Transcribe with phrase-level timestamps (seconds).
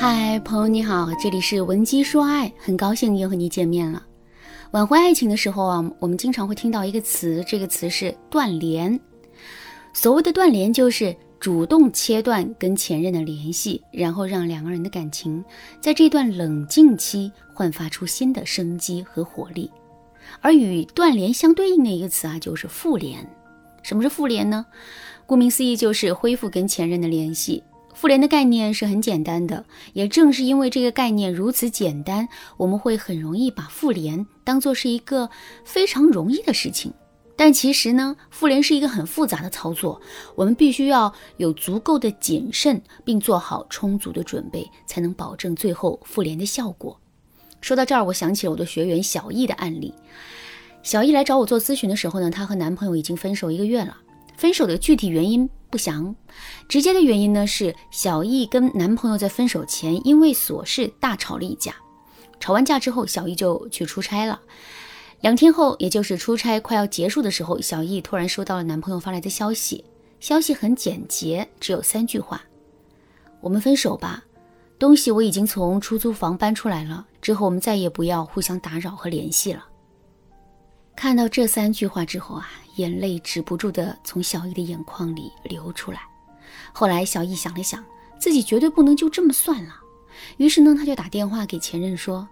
[0.00, 4.00] 嗨，朋友你好，这里是文姬说爱，很高兴又和你见面了。
[4.70, 8.98] 挽回爱情的时候啊，我们经常会听到一个词，这个词是断联。
[9.92, 15.44] 所谓的断联，就是主动切断跟前任的联系，然后让两个人的感情
[15.80, 19.68] 在这段冷静期焕发出新的生机和活力。
[20.40, 23.18] 而与断联相对应的一个词啊，就是复联。
[23.82, 24.64] 什么是复联呢？
[25.26, 27.64] 顾名思义，就是恢复跟前任的联系。
[27.98, 35.28] 复联的概念是很简单的，也正是因为这个概念如此简单，我们会很容易把复联当做是一个
[35.64, 36.92] 非常容易的事情。
[37.34, 40.00] 但其实呢，复联是一个很复杂的操作，
[40.36, 47.00] 我们必须要有足够的谨慎，并做好充足的准备，才能保证最后复联的效果。
[47.60, 49.92] 说到这儿，我想起了我的学员小易的案例。
[50.84, 53.96] 小易来找我做咨询的时候呢，她和男朋友已经分手一个月了，
[54.36, 55.50] 分手的具体原因。
[55.70, 56.14] 不详，
[56.68, 61.74] 直接的原因呢是小易跟男朋友在分手前因为琐事大吵了一架，
[62.40, 64.40] 吵完架之后，小易就去出差了。
[65.20, 69.84] 两天后，也就是出差快要结束的时候，小易突然收到了男朋友发来的消息，
[70.20, 72.42] 消息很简洁，只有三句话
[73.42, 74.24] ：“我们分手吧，
[74.78, 79.66] 东西我已经从出租房搬出来了，之后我们再也不要互相打扰和联系了。”
[80.98, 82.50] 看到这三句话之后啊。
[82.74, 86.00] 眼泪止不住的从小易的眼眶里流出来。
[86.72, 87.84] 后来，小易想了想，
[88.20, 89.74] 自己绝对不能就这么算了。
[90.36, 92.28] 于是呢，他就打电话给前任说：“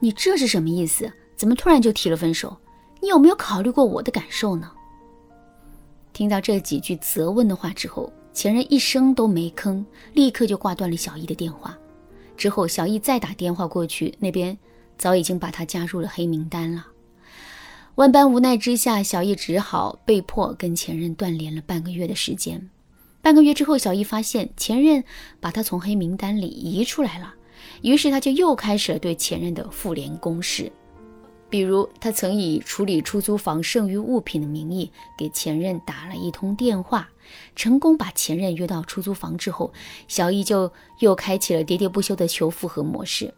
[0.00, 1.12] 你这是什么意思？
[1.36, 2.56] 怎么突然就提了分手？
[3.02, 4.72] 你有没有考虑过我的感受呢？”
[6.14, 11.76] 听到这几句责问的话之后，前任一声都没吭，立刻就挂断了小易的电话。
[12.38, 14.56] 之后，小易再打电话过去，那边
[14.96, 16.86] 早已经把他加入了黑名单了。
[18.00, 22.70] 万般无奈之下，小易只好被迫跟前任断联了半个月的时间。
[23.20, 25.04] 半个月之后，小易发现前任
[25.38, 27.34] 把他从黑名单里移出来了，
[27.82, 30.72] 于是他就又开始了对前任的复联攻势。
[31.50, 37.06] 比如，他曾以处理出租房剩余物品的名义给前任打了一通电话，
[37.54, 39.70] 成功把前任约到出租房之后，
[40.08, 43.34] 小易就又开启了喋喋不休的求复合模式。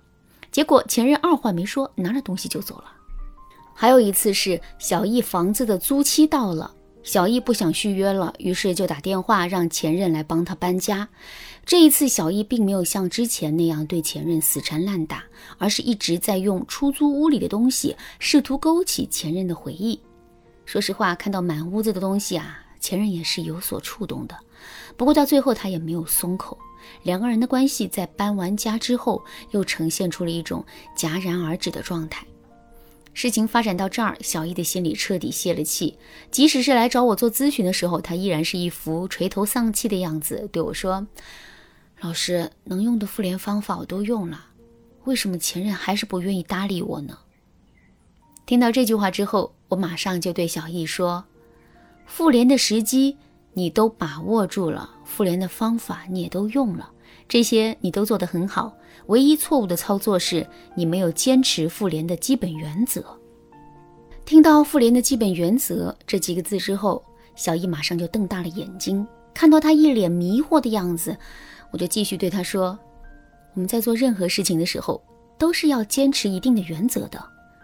[0.52, 2.84] 结果，前任二话没说，拿着东西就走了。
[3.74, 6.72] 还有一次是小易房子的租期到了，
[7.02, 11.08] 小易不想续约了，于是就打电话让前任来帮他搬家。
[11.64, 15.22] 这一次，小易并没有像之前那样对前任死缠烂打，
[15.58, 20.00] 而是一直在用出租屋里的东西试图勾起前任的回忆。
[20.64, 24.36] 说实话，看到满屋子的东西啊，前任也是有所触动的。
[24.96, 26.58] 不过到最后，他也没有松口。
[27.04, 29.22] 两个人的关系在搬完家之后，
[29.52, 30.64] 又呈现出了一种
[30.96, 32.26] 戛然而止的状态。
[33.14, 35.98] 事情发展到这儿，小易的心里彻底泄了气。
[36.30, 41.06] 即使是来找我做咨询的时候，他依然是一副垂头丧气的样子，对我说
[42.00, 44.46] ：“老师，能用的复联方法我都用了，
[45.04, 47.18] 为什么前任还是不愿意搭理我呢？”
[48.46, 51.24] 听到这句话之后，我马上就对小易说
[52.06, 53.16] ：“复联的时机
[53.52, 56.90] 你都把握住了，复联的方法你也都用了，
[57.28, 58.72] 这些你都做得很好。”
[59.06, 60.46] 唯一错误的操作是
[60.76, 63.04] 你没有坚持复联的基本原则。
[64.24, 67.02] 听到“复联的基本原则”这几个字之后，
[67.34, 69.04] 小易马上就瞪大了眼睛。
[69.34, 71.16] 看到他一脸迷惑的样子，
[71.72, 72.78] 我就继续对他说
[73.54, 75.02] ：“我们在做任何事情的时候，
[75.36, 77.20] 都是要坚持一定的原则的。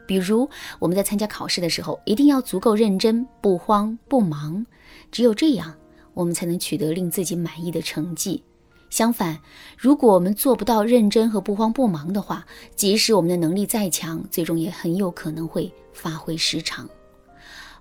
[0.09, 0.49] 比如
[0.81, 4.67] 我们在参加考试的时候，一定要足够认真，不慌不忙。
[5.13, 5.73] 只有这样，
[6.15, 8.43] 我们才能取得令自己满意的成绩。”
[8.91, 9.39] 相反，
[9.77, 12.45] 如果我们做不到认真和不慌不忙的话，
[12.75, 16.89] 即使我们的能力再强，最终也很有可能会发挥失常。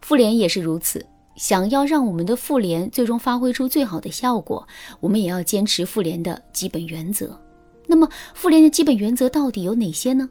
[0.02, 4.68] 复联也是如此，想要让我们的复联最终发挥出最好的效果，
[5.00, 7.40] 我们也要坚持复联的基本原则。
[7.88, 10.30] 那么，复联的基本原则到底有哪些呢？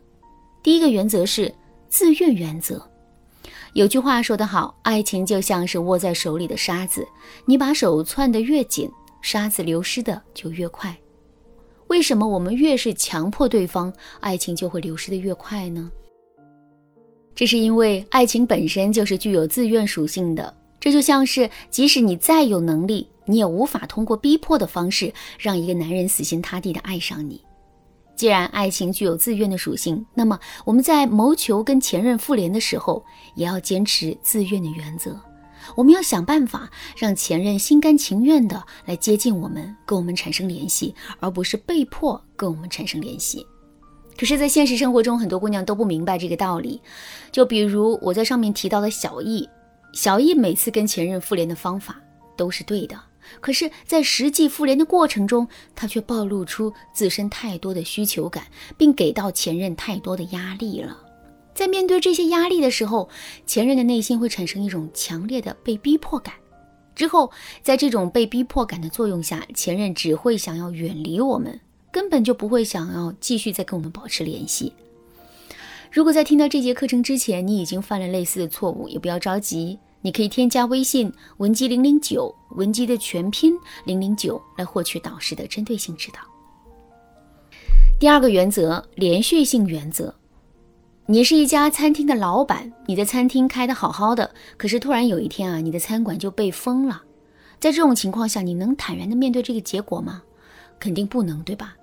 [0.62, 1.52] 第一个原则是
[1.88, 2.86] 自愿原则。
[3.72, 7.06] 有句话说得好，爱情就像是握在手里的沙子，
[7.46, 8.90] 你把手攥得越紧。
[9.26, 10.96] 沙子流失的就越快，
[11.88, 15.90] 为什么我们越是强迫对方，爱情就会流失的越快呢？
[17.34, 27.42] 这是因为爱情本身就是具有自愿属性的，这就像是即使你再有能力，你也无法通过逼迫的方式让一个男人死心塌地的爱上你。
[28.14, 35.20] 既然爱情具有自愿的属性，那么我们在谋求跟前任复联的时候，也要坚持自愿的原则。
[35.74, 43.46] 我们要想办法让前任心甘情愿的来接近我们，跟我们产生联系，而不是被迫跟我们产生联系。
[44.16, 46.80] 可是，在现实生活中，很多姑娘都不明白这个道理。
[47.30, 49.46] 就比如我在上面提到的小易，
[49.92, 52.00] 小易每次跟前任复联的方法
[52.34, 52.98] 都是对的，
[53.40, 58.44] 可是，在实际复联的过程中，他却暴露出自身太多的需求感，
[58.78, 60.96] 并给到前任太多的压力了。
[61.56, 63.08] 在面对这些压力的时候，
[63.46, 66.34] 前任的内心会产生一种强烈的被逼迫感。
[66.94, 67.32] 之后，
[67.62, 71.58] 在这种被逼迫感的作用下，前任只会想要远离我们，
[71.90, 74.74] 根本就不会想要继续再跟我们保持联系。
[75.90, 79.78] 如果在听到这节课程之前，你已经犯了类似的错误，也不要着急。
[80.02, 83.54] 你可以添加微信文姬零零九，文姬的全拼
[83.86, 86.20] 零零九，来获取导师的针对性指导。
[87.98, 90.14] 第二个原则，连续性原则。
[91.08, 97.00] 你是一家餐厅的老板，你的餐厅开得好好的，可是突然有一天啊，你的餐馆就被封了。
[97.60, 100.24] 在这种情况下，你能坦然的面对这个结果吗？
[100.80, 101.76] 肯定不能，对吧？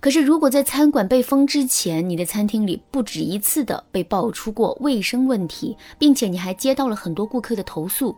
[0.00, 8.14] 可是，如果在餐馆被封之前，你的餐厅里不止一次的被爆出过卫生问题，并且你还接到了很多顾客的投诉，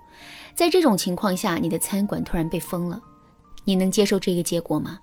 [0.57, 3.01] 在这种情况下，你的餐馆突然被封了，
[3.65, 4.99] 你能接受这个结果吗？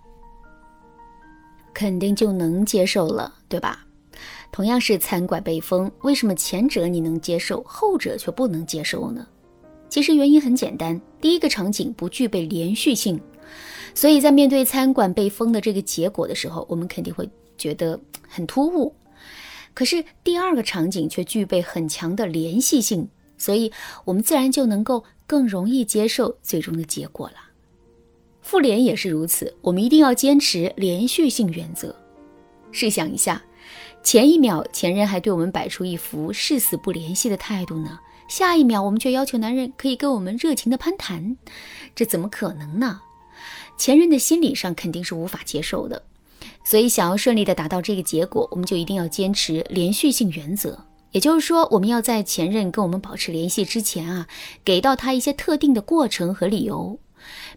[1.74, 3.87] 肯定就能接受了，对吧？
[4.58, 9.28] 同样是餐馆被封，为什么前者你能接受，后者却不能接受呢？
[9.88, 13.22] 其实原因很简单，第一个场景不具备连续性。
[13.94, 18.92] 所以在面对餐馆被封的这个结果的时候，我们肯定会觉得很突兀。
[19.76, 23.08] 可是第二个场景却具备很强的联系性，
[23.38, 23.72] 所以
[24.06, 27.36] 我们自然就能够更容易接受最终的结果了。
[28.42, 31.96] 复联也是如此，我们一定要坚持连续性原则。
[32.72, 33.44] 试想一下，
[34.04, 41.36] 前一秒前任还对我们摆出一副誓死不联系的态度呢，下一秒我们却要求男人可以跟我们热情的攀谈，
[41.96, 43.02] 这怎么可能呢？
[43.78, 46.02] 前任的心理上肯定是无法接受的，
[46.64, 50.86] 所以想要顺利的达到这个结果，我们就一定要坚持连续性原则。
[51.12, 54.28] 也就是说，我们要在前任跟我们保持联系之前啊，
[54.66, 57.00] 给到他一些特定的过程和理由。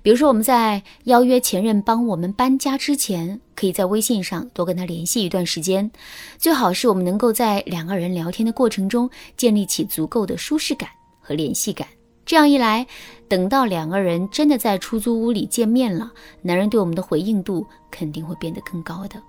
[0.02, 5.91] 比如说，我们在邀约前任帮我们搬家之前，可以在微信上多跟他联系一段时间，
[6.38, 10.88] 最好是我们能够在两个人聊天的过程中建立起足够的舒适感
[11.20, 11.87] 和联系感。
[12.25, 12.87] 这样一来，
[13.29, 16.11] 等到两个人真的在出租屋里见面了，
[16.43, 19.20] 男人对我们的回应度肯定会变得更高的。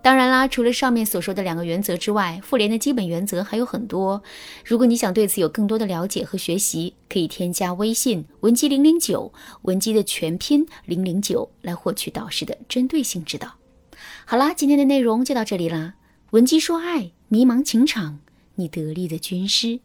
[0.00, 4.22] 当然啦，除了上面所说的两个原则之外，妇联的基本原则还有很多。
[4.64, 13.54] 如果你想对此有更多的了解和学习，可以添加微信文姬零零九，文姬的全拼零零九，来获取导师的针对性指导。
[14.24, 15.94] 好啦，今天的内容就到这里啦。
[16.30, 18.20] 文姬说爱，迷茫情场，
[18.54, 19.80] 你得力的军师。